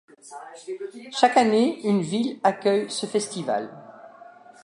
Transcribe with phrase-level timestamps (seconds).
[1.11, 3.69] Chaque année une ville accueille ce festival.